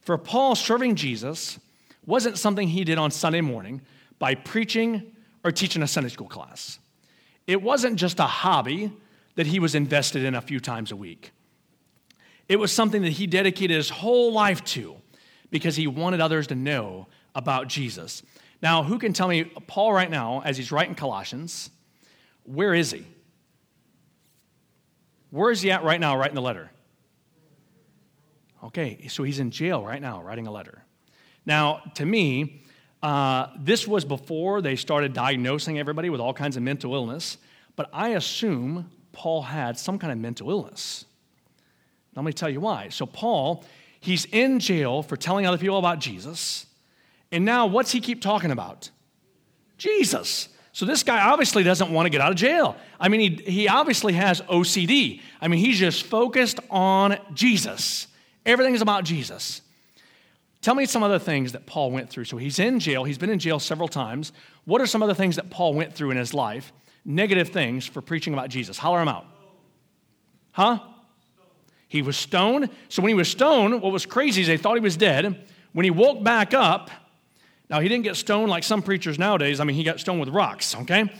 [0.00, 1.58] For Paul, serving Jesus
[2.08, 3.82] wasn't something he did on Sunday morning
[4.18, 6.78] by preaching or teaching a Sunday school class.
[7.46, 8.90] It wasn't just a hobby
[9.34, 11.32] that he was invested in a few times a week.
[12.48, 14.96] It was something that he dedicated his whole life to
[15.50, 18.22] because he wanted others to know about Jesus.
[18.62, 21.68] Now, who can tell me, Paul, right now, as he's writing Colossians,
[22.44, 23.06] where is he?
[25.30, 26.70] Where is he at right now writing the letter?
[28.64, 30.84] Okay, so he's in jail right now writing a letter.
[31.48, 32.60] Now, to me,
[33.02, 37.38] uh, this was before they started diagnosing everybody with all kinds of mental illness,
[37.74, 41.06] but I assume Paul had some kind of mental illness.
[42.14, 42.90] Now, let me tell you why.
[42.90, 43.64] So, Paul,
[43.98, 46.66] he's in jail for telling other people about Jesus,
[47.32, 48.90] and now what's he keep talking about?
[49.78, 50.50] Jesus.
[50.72, 52.76] So this guy obviously doesn't want to get out of jail.
[53.00, 55.22] I mean, he, he obviously has OCD.
[55.40, 58.06] I mean, he's just focused on Jesus.
[58.44, 59.62] Everything is about Jesus.
[60.60, 62.24] Tell me some other things that Paul went through.
[62.24, 63.04] So he's in jail.
[63.04, 64.32] He's been in jail several times.
[64.64, 66.72] What are some other things that Paul went through in his life?
[67.04, 68.76] Negative things for preaching about Jesus.
[68.76, 69.26] Holler them out.
[70.52, 70.80] Huh?
[71.86, 72.70] He was stoned.
[72.88, 75.46] So when he was stoned, what was crazy is they thought he was dead.
[75.72, 76.90] When he woke back up,
[77.70, 79.60] now, he didn't get stoned like some preachers nowadays.
[79.60, 81.12] I mean, he got stoned with rocks, okay?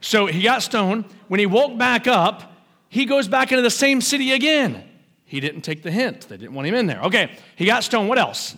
[0.00, 1.04] So he got stoned.
[1.26, 2.52] When he woke back up,
[2.88, 4.84] he goes back into the same city again.
[5.24, 6.28] He didn't take the hint.
[6.28, 7.02] They didn't want him in there.
[7.02, 8.08] Okay, he got stoned.
[8.08, 8.56] What else?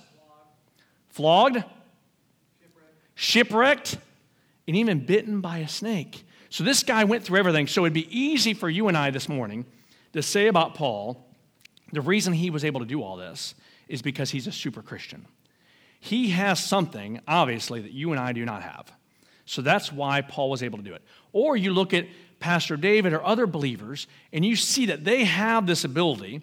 [1.18, 1.64] Flogged,
[3.16, 3.98] shipwrecked,
[4.68, 6.24] and even bitten by a snake.
[6.48, 7.66] So this guy went through everything.
[7.66, 9.66] So it'd be easy for you and I this morning
[10.12, 11.26] to say about Paul
[11.92, 13.56] the reason he was able to do all this
[13.88, 15.26] is because he's a super Christian.
[15.98, 18.92] He has something, obviously, that you and I do not have.
[19.44, 21.02] So that's why Paul was able to do it.
[21.32, 22.06] Or you look at
[22.38, 26.42] Pastor David or other believers, and you see that they have this ability,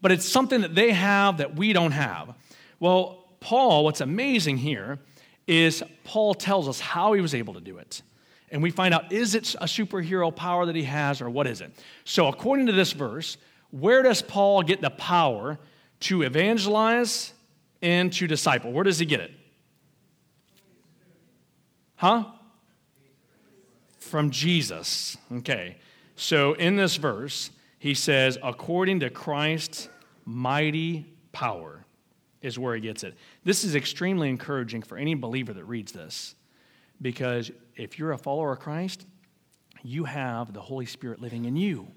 [0.00, 2.36] but it's something that they have that we don't have.
[2.78, 4.98] Well, Paul, what's amazing here
[5.46, 8.02] is Paul tells us how he was able to do it.
[8.50, 11.60] And we find out is it a superhero power that he has, or what is
[11.60, 11.72] it?
[12.04, 13.36] So, according to this verse,
[13.70, 15.58] where does Paul get the power
[16.02, 17.32] to evangelize
[17.80, 18.72] and to disciple.
[18.72, 19.32] Where does he get it?
[21.96, 22.24] Huh?
[23.98, 25.16] From Jesus.
[25.32, 25.76] Okay.
[26.16, 29.88] So in this verse, he says, according to Christ's
[30.24, 31.84] mighty power,
[32.42, 33.14] is where he gets it.
[33.44, 36.34] This is extremely encouraging for any believer that reads this
[37.00, 39.04] because if you're a follower of Christ,
[39.82, 41.88] you have the Holy Spirit living in you.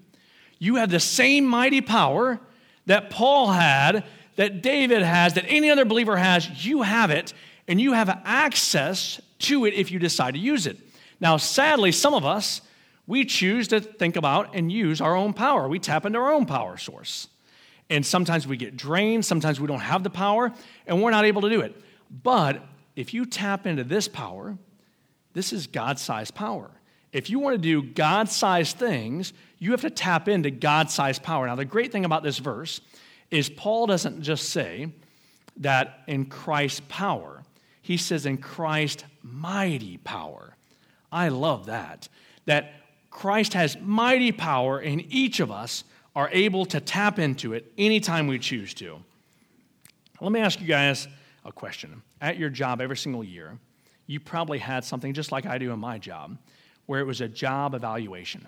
[0.58, 2.40] You have the same mighty power
[2.86, 4.04] that Paul had
[4.36, 7.32] that David has, that any other believer has, you have it,
[7.68, 10.78] and you have access to it if you decide to use it.
[11.20, 12.60] Now, sadly, some of us,
[13.06, 15.68] we choose to think about and use our own power.
[15.68, 17.28] We tap into our own power source.
[17.88, 20.52] And sometimes we get drained, sometimes we don't have the power,
[20.86, 21.80] and we're not able to do it.
[22.22, 22.62] But
[22.96, 24.56] if you tap into this power,
[25.34, 26.70] this is God sized power.
[27.12, 31.22] If you want to do God sized things, you have to tap into God sized
[31.22, 31.46] power.
[31.46, 32.80] Now, the great thing about this verse
[33.30, 34.92] is Paul doesn't just say
[35.58, 37.42] that in Christ's power,
[37.82, 40.56] he says in Christ's mighty power.
[41.12, 42.08] I love that.
[42.46, 42.72] That
[43.10, 45.84] Christ has mighty power, in each of us
[46.16, 48.98] are able to tap into it anytime we choose to.
[50.20, 51.06] Let me ask you guys
[51.44, 52.02] a question.
[52.22, 53.58] At your job every single year,
[54.06, 56.38] you probably had something just like I do in my job,
[56.86, 58.46] where it was a job evaluation.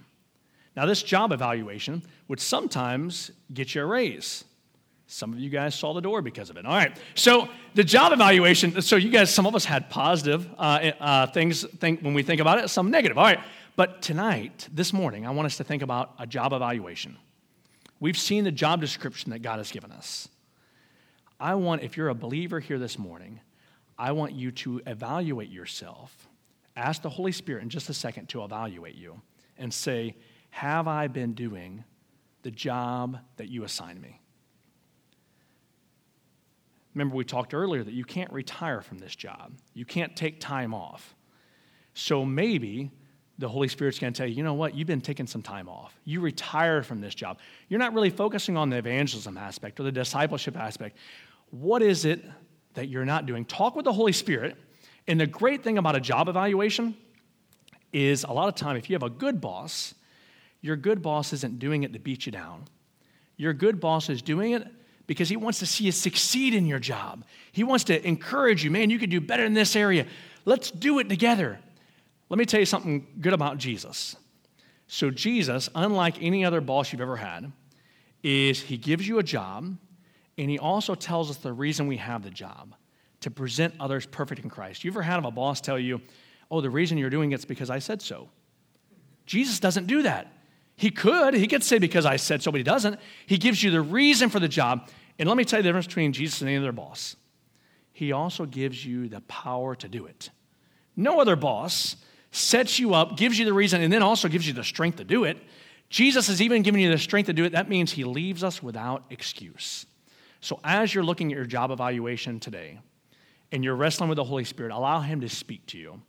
[0.76, 4.44] Now, this job evaluation would sometimes get you a raise.
[5.06, 6.64] Some of you guys saw the door because of it.
[6.64, 6.96] All right.
[7.16, 8.80] So the job evaluation.
[8.80, 12.40] So you guys, some of us had positive uh, uh, things think, when we think
[12.40, 12.68] about it.
[12.68, 13.18] Some negative.
[13.18, 13.40] All right.
[13.76, 17.16] But tonight, this morning, I want us to think about a job evaluation.
[18.00, 20.28] We've seen the job description that God has given us.
[21.40, 23.40] I want, if you're a believer here this morning,
[23.98, 26.28] I want you to evaluate yourself.
[26.76, 29.20] Ask the Holy Spirit in just a second to evaluate you
[29.56, 30.16] and say,
[30.50, 31.84] Have I been doing
[32.42, 34.20] the job that you assigned me?
[36.94, 40.74] Remember, we talked earlier that you can't retire from this job, you can't take time
[40.74, 41.14] off.
[41.94, 42.92] So maybe
[43.38, 45.68] the Holy Spirit's going to tell you, you know what, you've been taking some time
[45.68, 45.94] off.
[46.04, 47.38] You retire from this job.
[47.68, 50.96] You're not really focusing on the evangelism aspect or the discipleship aspect.
[51.50, 52.24] What is it
[52.74, 53.44] that you're not doing?
[53.44, 54.56] Talk with the Holy Spirit.
[55.06, 56.96] And the great thing about a job evaluation
[57.92, 59.94] is a lot of time, if you have a good boss,
[60.60, 62.64] your good boss isn't doing it to beat you down.
[63.36, 64.66] Your good boss is doing it
[65.06, 67.24] because he wants to see you succeed in your job.
[67.52, 70.06] He wants to encourage you, man, you could do better in this area.
[70.44, 71.60] Let's do it together.
[72.28, 74.16] Let me tell you something good about Jesus.
[74.86, 77.52] So, Jesus, unlike any other boss you've ever had,
[78.22, 79.76] is he gives you a job
[80.38, 82.74] and he also tells us the reason we have the job
[83.20, 84.84] to present others perfect in Christ.
[84.84, 86.00] You ever had a boss tell you,
[86.50, 88.28] oh, the reason you're doing it's because I said so?
[89.26, 90.32] Jesus doesn't do that.
[90.76, 91.34] He could.
[91.34, 93.00] He could say because I said so, but he doesn't.
[93.26, 94.88] He gives you the reason for the job.
[95.18, 97.16] And let me tell you the difference between Jesus and any other boss.
[97.92, 100.30] He also gives you the power to do it.
[100.94, 101.96] No other boss
[102.30, 105.04] sets you up, gives you the reason, and then also gives you the strength to
[105.04, 105.38] do it.
[105.88, 107.52] Jesus has even given you the strength to do it.
[107.52, 109.86] That means he leaves us without excuse.
[110.40, 112.78] So as you're looking at your job evaluation today
[113.50, 116.02] and you're wrestling with the Holy Spirit, allow him to speak to you.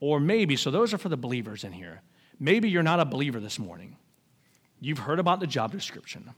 [0.00, 2.02] Or maybe, so those are for the believers in here.
[2.40, 3.96] Maybe you're not a believer this morning.
[4.80, 6.30] You've heard about the job description.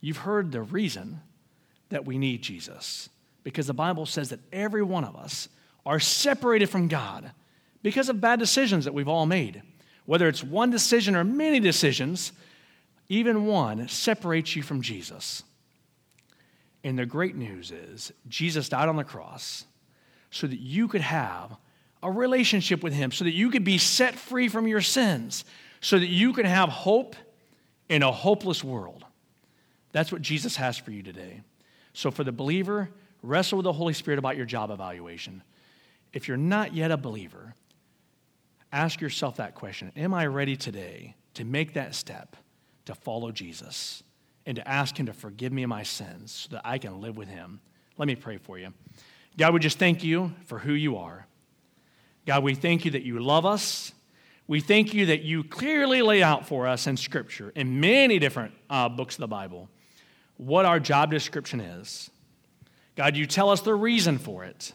[0.00, 1.20] You've heard the reason
[1.88, 3.08] that we need Jesus.
[3.42, 5.48] Because the Bible says that every one of us
[5.84, 7.32] are separated from God
[7.82, 9.62] because of bad decisions that we've all made.
[10.04, 12.32] Whether it's one decision or many decisions,
[13.08, 15.42] even one separates you from Jesus.
[16.84, 19.64] And the great news is, Jesus died on the cross
[20.30, 21.56] so that you could have
[22.02, 25.44] a relationship with Him, so that you could be set free from your sins,
[25.80, 27.14] so that you could have hope
[27.88, 29.04] in a hopeless world.
[29.92, 31.42] That's what Jesus has for you today.
[31.92, 32.88] So, for the believer,
[33.22, 35.42] wrestle with the Holy Spirit about your job evaluation.
[36.12, 37.54] If you're not yet a believer,
[38.72, 42.36] ask yourself that question Am I ready today to make that step
[42.86, 44.02] to follow Jesus
[44.46, 47.28] and to ask Him to forgive me my sins so that I can live with
[47.28, 47.60] Him?
[47.98, 48.72] Let me pray for you.
[49.36, 51.26] God, we just thank you for who you are.
[52.26, 53.92] God, we thank you that you love us.
[54.46, 58.52] We thank you that you clearly lay out for us in Scripture, in many different
[58.68, 59.68] uh, books of the Bible,
[60.36, 62.10] what our job description is.
[62.96, 64.72] God, you tell us the reason for it,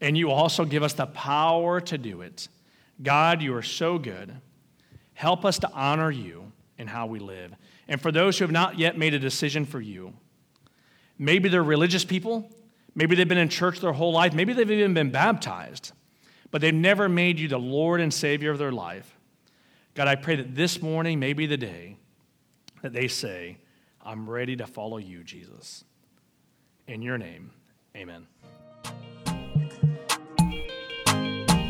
[0.00, 2.48] and you also give us the power to do it.
[3.02, 4.34] God, you are so good.
[5.14, 7.52] Help us to honor you in how we live.
[7.88, 10.14] And for those who have not yet made a decision for you,
[11.18, 12.50] maybe they're religious people,
[12.94, 15.92] maybe they've been in church their whole life, maybe they've even been baptized,
[16.50, 19.16] but they've never made you the Lord and Savior of their life.
[19.94, 21.96] God, I pray that this morning may be the day
[22.82, 23.58] that they say,
[24.04, 25.84] I'm ready to follow you, Jesus.
[26.86, 27.50] In your name,
[27.96, 28.26] amen.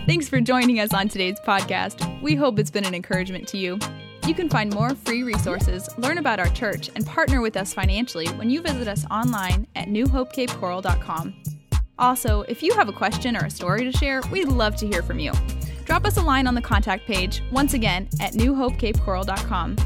[0.07, 2.21] Thanks for joining us on today's podcast.
[2.21, 3.79] We hope it's been an encouragement to you.
[4.27, 8.27] You can find more free resources, learn about our church, and partner with us financially
[8.29, 11.35] when you visit us online at newhopecapecoral.com.
[11.99, 15.03] Also, if you have a question or a story to share, we'd love to hear
[15.03, 15.33] from you.
[15.87, 19.77] Drop us a line on the contact page, once again, at newhopecapecoral.com.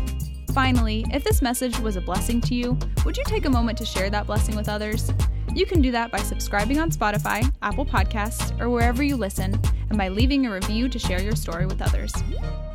[0.53, 3.87] Finally, if this message was a blessing to you, would you take a moment to
[3.87, 5.13] share that blessing with others?
[5.55, 9.99] You can do that by subscribing on Spotify, Apple Podcasts, or wherever you listen, and
[9.99, 12.13] by leaving a review to share your story with others.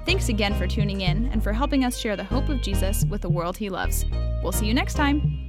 [0.06, 3.22] Thanks again for tuning in and for helping us share the hope of Jesus with
[3.22, 4.06] the world he loves.
[4.42, 5.43] We'll see you next time.